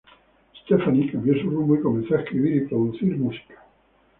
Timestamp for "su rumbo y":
1.39-1.81